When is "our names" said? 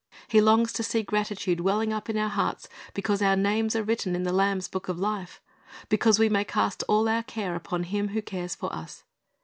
3.21-3.75